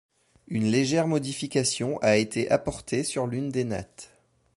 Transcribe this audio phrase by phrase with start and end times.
[0.47, 4.09] Une légère modification a été apportée sur l'une des nattes.